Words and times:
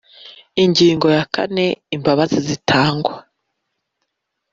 Ingingo 0.63 1.07
ya 1.17 1.23
kane 1.33 1.65
Imbabazi 1.95 2.37
zitangwa 2.47 3.15